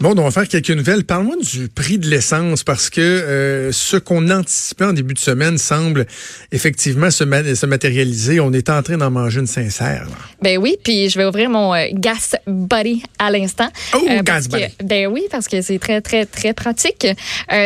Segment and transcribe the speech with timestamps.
[0.00, 1.04] Bon, on va faire quelques nouvelles.
[1.04, 5.58] Parle-moi du prix de l'essence parce que euh, ce qu'on anticipait en début de semaine
[5.58, 6.06] semble
[6.52, 8.40] effectivement se, se matérialiser.
[8.40, 10.06] On est en train d'en manger une sincère.
[10.40, 13.68] Ben oui, puis je vais ouvrir mon euh, Gas Buddy à l'instant.
[13.94, 14.68] Oh, euh, Gas Buddy.
[14.82, 17.06] Ben oui, parce que c'est très, très, très pratique.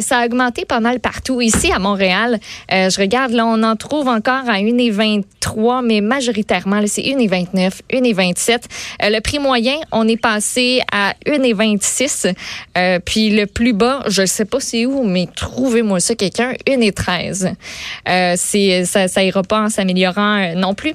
[0.00, 1.42] ça a augmenté pas mal partout.
[1.42, 2.40] Ici, à Montréal,
[2.70, 8.62] je regarde, là, on en trouve encore à 1,23, mais majoritairement, c'est 1,29, 1,27.
[9.02, 12.21] le prix moyen, on est passé à 1,26.
[12.76, 16.52] Euh, puis le plus bas, je ne sais pas c'est où, mais trouvez-moi ça quelqu'un,
[16.68, 17.52] 1 et 13.
[18.08, 20.92] Euh, c'est, ça, ça ira pas en s'améliorant euh, non plus.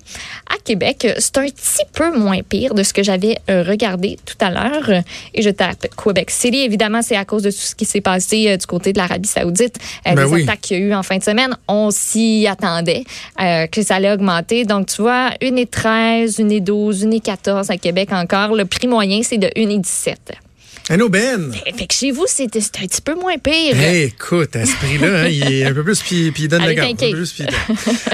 [0.50, 4.50] À Québec, c'est un petit peu moins pire de ce que j'avais regardé tout à
[4.50, 5.04] l'heure.
[5.34, 6.60] Et je tape Québec City.
[6.60, 9.78] Évidemment, c'est à cause de tout ce qui s'est passé du côté de l'Arabie Saoudite,
[10.06, 11.56] les ben attaques qu'il y a eu en fin de semaine.
[11.68, 13.04] On s'y attendait
[13.38, 14.66] que ça allait augmenter.
[14.66, 18.56] Donc, tu vois, 1 et 13, 1 et 12, 1 et 14 à Québec encore.
[18.56, 20.47] Le prix moyen, c'est de 1 et 17.
[20.90, 21.52] Un aubaine.
[21.76, 23.76] Fait que chez vous, c'est un petit peu moins pire.
[23.78, 26.74] écoute, à ce prix-là, hein, il est un peu plus, puis, puis il donne la
[26.74, 26.98] garde.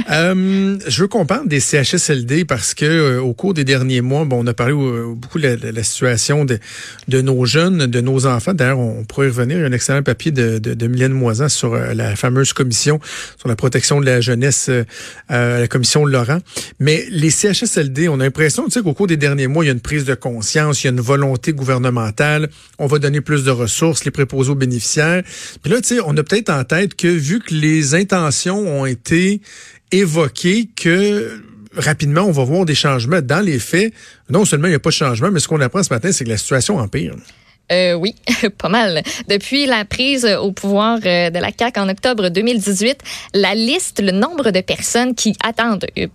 [0.09, 4.25] euh, je veux qu'on parle des CHSLD parce que euh, au cours des derniers mois,
[4.25, 6.57] bon, on a parlé euh, beaucoup de la, situation de,
[7.07, 8.55] de, nos jeunes, de nos enfants.
[8.55, 9.57] D'ailleurs, on pourrait y revenir.
[9.57, 12.53] Il y a un excellent papier de, de, de Mylène Moisan sur euh, la fameuse
[12.53, 12.99] commission
[13.37, 14.71] sur la protection de la jeunesse,
[15.29, 16.39] la commission Laurent.
[16.79, 19.69] Mais les CHSLD, on a l'impression, tu sais, qu'au cours des derniers mois, il y
[19.69, 23.43] a une prise de conscience, il y a une volonté gouvernementale on va donner plus
[23.43, 25.23] de ressources, les préposés aux bénéficiaires.
[25.61, 28.85] Puis là, tu sais, on a peut-être en tête que vu que les intentions ont
[28.85, 29.41] été
[29.91, 31.41] évoquées, que
[31.75, 33.21] rapidement, on va voir des changements.
[33.21, 33.93] Dans les faits,
[34.29, 36.23] non seulement il n'y a pas de changement, mais ce qu'on apprend ce matin, c'est
[36.23, 37.15] que la situation empire.
[37.71, 38.15] Euh, oui,
[38.57, 39.03] pas mal.
[39.29, 42.97] Depuis la prise au pouvoir euh, de la CAQ en octobre 2018,
[43.33, 46.07] la liste, le nombre de personnes qui attendent euh,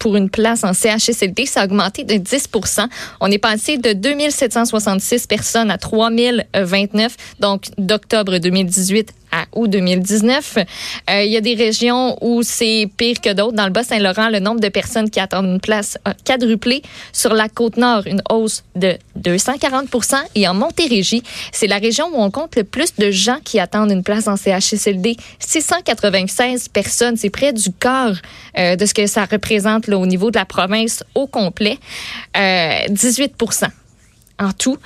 [0.00, 2.88] pour une place en CHSLD, ça a augmenté de 10%
[3.20, 10.58] On est passé de 2766 personnes à 3029, donc d'octobre 2018 à août 2019.
[10.58, 13.56] Euh, il y a des régions où c'est pire que d'autres.
[13.56, 16.82] Dans le Bas-Saint-Laurent, le nombre de personnes qui attendent une place a quadruplé.
[17.12, 21.22] Sur la Côte-Nord, une hausse de 240% Et en Montérégie,
[21.52, 24.36] c'est la région où on compte le plus de gens qui attendent une place en
[24.36, 25.16] CHSLD.
[25.38, 28.16] 696 personnes, c'est près du quart
[28.58, 31.78] euh, de ce que ça représente au niveau de la province au complet.
[32.36, 33.68] Euh, 18%
[34.40, 34.78] en tout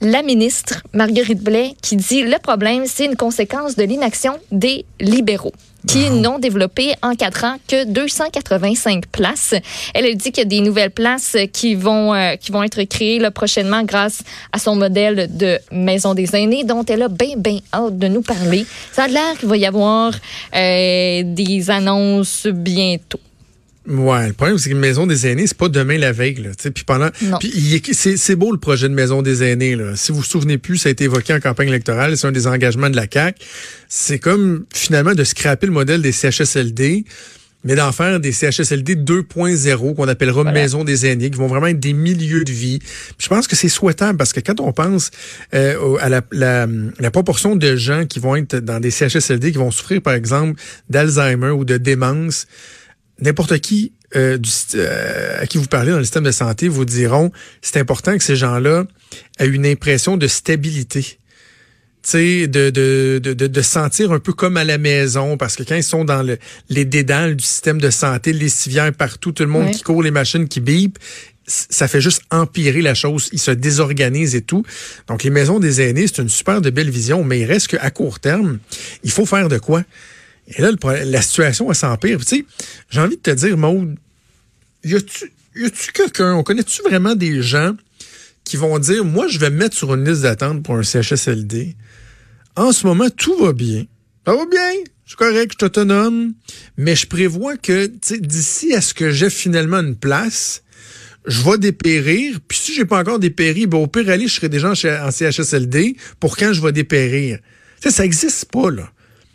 [0.00, 5.52] la ministre Marguerite Blais qui dit le problème, c'est une conséquence de l'inaction des libéraux
[5.86, 9.54] qui n'ont développé en quatre ans que 285 places.
[9.94, 12.82] Elle a dit qu'il y a des nouvelles places qui vont euh, qui vont être
[12.84, 14.22] créées là, prochainement grâce
[14.52, 18.22] à son modèle de maison des aînés dont elle a bien bien hâte de nous
[18.22, 18.66] parler.
[18.92, 20.12] Ça a l'air qu'il va y avoir
[20.54, 23.20] euh, des annonces bientôt.
[23.90, 26.34] Ouais, le problème, c'est que Maison des aînés, c'est pas demain la veille.
[26.34, 27.08] Là, puis pendant,
[27.40, 29.74] puis c'est beau le projet de Maison des aînés.
[29.74, 29.96] Là.
[29.96, 32.46] Si vous vous souvenez plus, ça a été évoqué en campagne électorale, c'est un des
[32.46, 33.42] engagements de la CAQ.
[33.88, 37.04] C'est comme finalement de scraper le modèle des CHSLD,
[37.64, 41.80] mais d'en faire des CHSLD 2.0 qu'on appellera Maison des aînés, qui vont vraiment être
[41.80, 42.78] des milieux de vie.
[43.18, 45.10] je pense que c'est souhaitable parce que quand on pense
[45.52, 46.68] euh, à la, la,
[47.00, 50.60] la, proportion de gens qui vont être dans des CHSLD, qui vont souffrir par exemple
[50.88, 52.46] d'Alzheimer ou de démence,
[53.20, 56.84] n'importe qui euh, du, euh, à qui vous parlez dans le système de santé vous
[56.84, 57.30] diront
[57.62, 58.84] c'est important que ces gens-là
[59.38, 61.18] aient une impression de stabilité.
[62.12, 65.84] De, de, de, de, sentir un peu comme à la maison, parce que quand ils
[65.84, 66.38] sont dans le,
[66.70, 70.10] les dédales du système de santé, les civières partout, tout le monde qui court, les
[70.10, 70.98] machines qui bipent,
[71.46, 73.28] ça fait juste empirer la chose.
[73.32, 74.64] Ils se désorganisent et tout.
[75.08, 77.90] Donc, les maisons des aînés, c'est une super de belle vision, mais il reste qu'à
[77.90, 78.58] court terme,
[79.04, 79.82] il faut faire de quoi?
[80.56, 80.70] Et là,
[81.04, 82.18] la situation, elle s'empire.
[82.20, 82.44] Tu sais,
[82.90, 83.96] j'ai envie de te dire, Maude,
[84.84, 87.74] y a-tu quelqu'un, on connaît-tu vraiment des gens
[88.44, 91.76] qui vont dire, moi, je vais me mettre sur une liste d'attente pour un CHSLD.
[92.56, 93.84] En ce moment, tout va bien.
[94.26, 94.72] Ça va bien.
[95.04, 96.34] Je suis correct, je suis autonome.
[96.76, 100.62] Mais je prévois que d'ici à ce que j'ai finalement une place,
[101.26, 102.38] je vais dépérir.
[102.48, 105.96] Puis si j'ai pas encore dépéri, ben, au pire aller, je serai déjà en CHSLD
[106.18, 107.38] pour quand je vais dépérir.
[107.80, 108.90] sais, ça n'existe pas, là.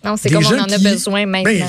[0.05, 1.51] Non, c'est comme on en a besoin maintenant.
[1.51, 1.67] Ben,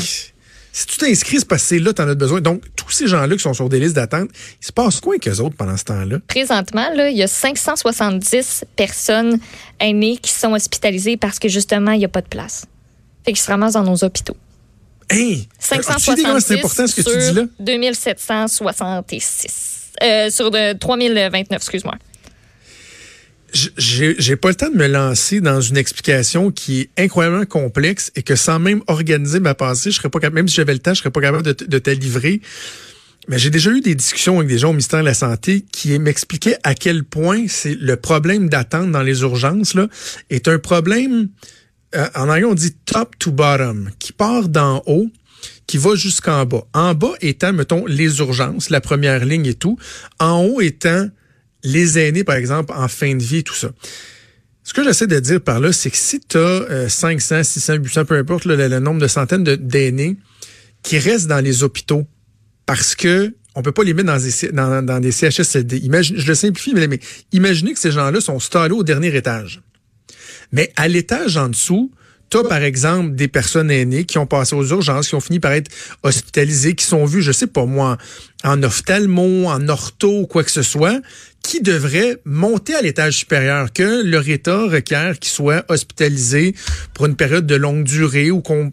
[0.73, 2.43] si tu t'inscris, c'est parce que c'est là tu en as besoin.
[2.43, 4.29] Donc, tous ces gens-là qui sont sur des listes d'attente,
[4.61, 6.19] il se passe quoi avec eux autres pendant ce temps-là?
[6.29, 9.39] Présentement, là, il y a 570 personnes
[9.81, 12.67] aînées qui sont hospitalisées parce que justement, il n'y a pas de place.
[13.25, 14.37] Fait qu'ils se ramassent dans nos hôpitaux.
[15.09, 15.49] Hey!
[15.59, 17.45] 570 c'est important ce que tu dis là?
[17.59, 19.93] 2766.
[20.03, 21.95] Euh, sur de 3029, excuse-moi
[23.77, 28.23] j'ai pas le temps de me lancer dans une explication qui est incroyablement complexe et
[28.23, 30.95] que sans même organiser ma pensée, je serais pas capable, même si j'avais le temps,
[30.95, 32.41] je serais pas capable de, te livrer.
[33.29, 35.99] Mais j'ai déjà eu des discussions avec des gens au ministère de la Santé qui
[35.99, 39.89] m'expliquaient à quel point c'est le problème d'attente dans les urgences là,
[40.31, 41.29] est un problème,
[41.95, 45.09] euh, en anglais on dit top to bottom, qui part d'en haut,
[45.67, 46.65] qui va jusqu'en bas.
[46.73, 49.79] En bas étant, mettons, les urgences, la première ligne et tout.
[50.21, 51.09] En haut étant
[51.67, 53.71] les aînés, par exemple, en fin de vie, tout ça.
[54.63, 58.05] Ce que j'essaie de dire par là, c'est que si tu as 500, 600, 800,
[58.05, 60.17] peu importe le, nombre de centaines d'aînés
[60.83, 62.07] qui restent dans les hôpitaux
[62.67, 65.83] parce que on peut pas les mettre dans des, dans, des CHSLD.
[66.03, 67.01] Je le simplifie, mais,
[67.33, 69.63] imaginez que ces gens-là sont stallés au dernier étage.
[70.53, 71.91] Mais à l'étage en dessous,
[72.29, 75.53] tu par exemple, des personnes aînées qui ont passé aux urgences, qui ont fini par
[75.53, 75.71] être
[76.03, 77.99] hospitalisées, qui sont vues, je sais pas moi,
[78.43, 81.01] en ophtalmo, en ortho, quoi que ce soit,
[81.47, 84.25] qui devraient monter à l'étage supérieur, que leur
[84.69, 86.57] requiert qu'ils soient hospitalisés
[86.93, 88.73] pour une période de longue durée ou qu'on...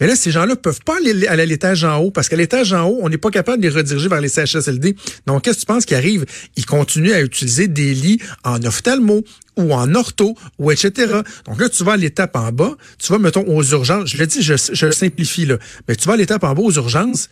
[0.00, 2.84] Mais là, ces gens-là peuvent pas aller à l'étage en haut, parce qu'à l'étage en
[2.84, 4.96] haut, on n'est pas capable de les rediriger vers les CHSLD.
[5.26, 6.26] Donc, qu'est-ce que tu penses qui arrive?
[6.56, 9.24] Ils continuent à utiliser des lits en ophtalmo,
[9.56, 11.20] ou en ortho, ou etc.
[11.46, 14.10] Donc là, tu vas à l'étape en bas, tu vas, mettons, aux urgences.
[14.10, 15.56] Je le dis, je, je simplifie, là.
[15.88, 17.30] Mais tu vas à l'étape en bas aux urgences,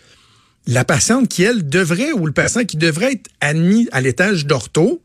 [0.69, 5.03] la patiente qui, elle, devrait, ou le patient qui devrait être admis à l'étage d'ortho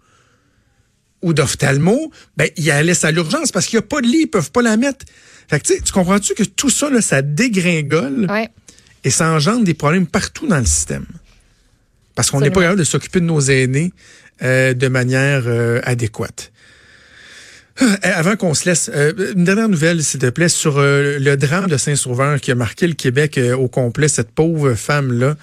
[1.21, 4.23] ou d'ophtalmo, ben, il la laisse à l'urgence parce qu'il n'y a pas de lit,
[4.23, 5.05] ils peuvent pas la mettre.
[5.47, 8.27] Fait que, tu comprends-tu que tout ça, là, ça dégringole
[9.05, 11.05] et ça engendre des problèmes partout dans le système?
[12.13, 13.93] Parce qu'on n'est pas capable de s'occuper de nos aînés
[14.41, 16.51] euh, de manière euh, adéquate.
[17.81, 21.35] Euh, avant qu'on se laisse, euh, une dernière nouvelle, s'il te plaît, sur euh, le
[21.37, 25.35] drame de Saint-Sauveur qui a marqué le Québec au complet, cette pauvre femme-là,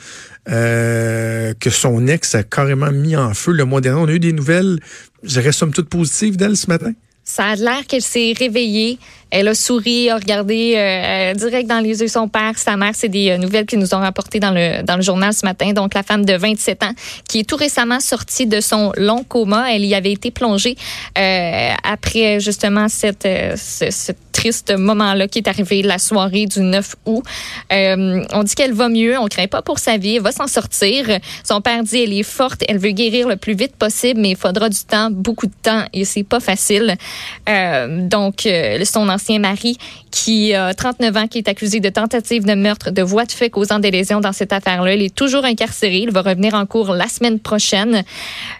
[0.47, 4.01] que son ex a carrément mis en feu le mois dernier.
[4.01, 4.81] On a eu des nouvelles,
[5.23, 6.93] je dirais, somme toute positives d'elle ce matin.
[7.31, 8.99] Ça a l'air qu'elle s'est réveillée.
[9.31, 12.91] Elle a souri, a regardé euh, direct dans les yeux son père, sa mère.
[12.95, 15.73] C'est des euh, nouvelles qu'ils nous ont rapportées dans le, dans le journal ce matin.
[15.73, 16.93] Donc, la femme de 27 ans
[17.29, 19.73] qui est tout récemment sortie de son long coma.
[19.73, 20.77] Elle y avait été plongée
[21.17, 27.23] euh, après justement cette, ce, triste moment-là qui est arrivé la soirée du 9 août.
[27.71, 29.19] on dit qu'elle va mieux.
[29.19, 30.17] On craint pas pour sa vie.
[30.17, 31.05] Elle va s'en sortir.
[31.45, 32.65] Son père dit elle est forte.
[32.69, 35.85] Elle veut guérir le plus vite possible, mais il faudra du temps, beaucoup de temps,
[35.93, 36.97] et c'est pas facile.
[38.09, 38.49] Donc,
[38.85, 39.79] son ancien mari
[40.11, 43.51] qui a 39 ans, qui est accusé de tentative de meurtre, de voie de fait
[43.51, 44.95] causant des lésions dans cette affaire-là.
[44.95, 45.99] Il est toujours incarcéré.
[45.99, 48.05] Il va revenir en cours la semaine prochaine.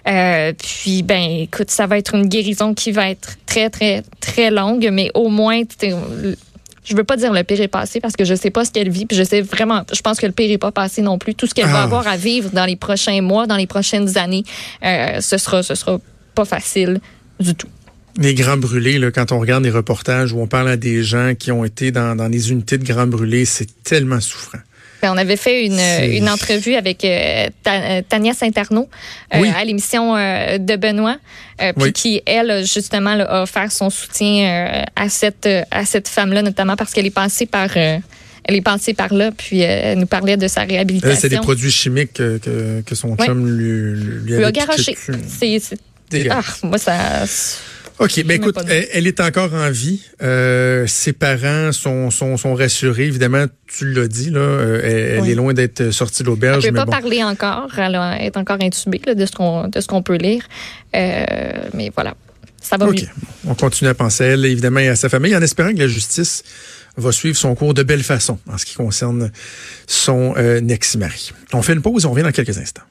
[0.09, 4.51] Euh, puis, ben, écoute, ça va être une guérison qui va être très, très, très
[4.51, 5.63] longue, mais au moins,
[6.85, 8.91] je veux pas dire le pire est passé parce que je sais pas ce qu'elle
[8.91, 11.35] vit, puis je sais vraiment, je pense que le pire est pas passé non plus.
[11.35, 11.85] Tout ce qu'elle va ah.
[11.85, 14.45] avoir à vivre dans les prochains mois, dans les prochaines années,
[14.85, 15.99] euh, ce sera, ce sera
[16.35, 17.01] pas facile
[17.39, 17.69] du tout.
[18.19, 21.35] Les grands brûlés, là, quand on regarde les reportages où on parle à des gens
[21.39, 24.59] qui ont été dans, dans des unités de grands brûlés, c'est tellement souffrant.
[25.03, 25.81] Ben, on avait fait une,
[26.15, 28.89] une entrevue avec euh, euh, Tania Saint-Arnaud
[29.35, 31.17] euh, à l'émission de Benoît,
[31.79, 36.93] puis qui, elle, justement, a offert son soutien à cette, à cette femme-là, notamment parce
[36.93, 40.63] qu'elle est passée par elle est passée par là, puis elle nous parlait de sa
[40.63, 41.19] réhabilitation.
[41.21, 44.97] C'est des produits chimiques que, que, son chum lui, lui, lui, a garoché.
[45.29, 45.61] C'est,
[46.31, 47.25] ah, moi, ça.
[48.01, 50.01] OK, mais écoute, elle, est encore en vie.
[50.23, 53.05] Euh, ses parents sont, sont, sont rassurés.
[53.05, 56.65] Évidemment, tu l'as dit, là, euh, elle, est loin d'être sortie de l'auberge.
[56.65, 57.69] Elle ne peut pas parler encore.
[57.79, 60.43] Elle est encore intubée là, de ce qu'on de ce qu'on peut lire.
[60.97, 61.25] Euh,
[61.75, 62.15] mais voilà,
[62.59, 63.05] ça va OK.
[63.47, 65.89] On continue à penser à elle, évidemment, et à sa famille, en espérant que la
[65.89, 66.43] justice
[66.97, 69.31] va suivre son cours de belle façon en ce qui concerne
[69.87, 71.33] son ex-mari.
[71.53, 72.83] On fait une pause et on revient dans quelques instants.